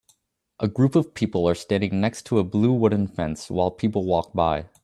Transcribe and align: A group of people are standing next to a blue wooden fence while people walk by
A 0.59 0.67
group 0.67 0.95
of 0.95 1.13
people 1.13 1.47
are 1.47 1.53
standing 1.53 2.01
next 2.01 2.25
to 2.25 2.39
a 2.39 2.43
blue 2.43 2.73
wooden 2.73 3.05
fence 3.07 3.51
while 3.51 3.69
people 3.69 4.03
walk 4.03 4.33
by 4.33 4.65